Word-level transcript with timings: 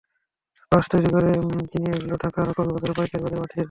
Brush 0.71 0.85
তৈরি 0.91 1.09
করে 1.13 1.29
তিনি 1.71 1.87
এগুলো 1.91 2.15
ঢাকার 2.23 2.45
চকবাজারের 2.49 2.95
পাইকারি 2.97 3.21
বাজারে 3.23 3.41
পাঠিয়ে 3.41 3.49
দেন। 3.49 3.59